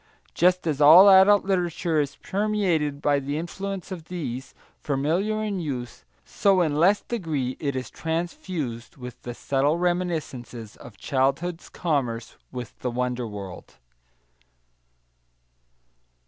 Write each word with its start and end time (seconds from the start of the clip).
Just 0.33 0.65
as 0.65 0.81
all 0.81 1.07
adult 1.11 1.45
literature 1.45 1.99
is 2.01 2.15
permeated 2.15 3.03
by 3.03 3.19
the 3.19 3.37
influence 3.37 3.91
of 3.91 4.05
these, 4.05 4.55
familiar 4.79 5.43
in 5.43 5.59
youth, 5.59 6.05
so 6.25 6.61
in 6.61 6.73
less 6.75 7.01
degree 7.01 7.55
is 7.59 7.75
it 7.75 7.93
transfused 7.93 8.97
with 8.97 9.21
the 9.21 9.35
subtle 9.35 9.77
reminiscences 9.77 10.75
of 10.77 10.97
childhood's 10.97 11.69
commerce 11.69 12.35
with 12.51 12.79
the 12.79 12.89
wonder 12.89 13.27
world. 13.27 13.75